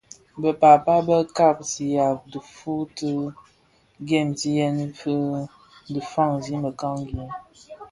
Bë 0.41 0.49
pääpa 0.61 0.93
bë 1.07 1.17
kpaňzigha 1.37 2.07
tifuu 2.31 2.83
ti 2.97 3.09
ghemzyèn 4.07 4.75
dhi 5.91 6.01
faňzi 6.11 6.53
mekangi. 6.63 7.21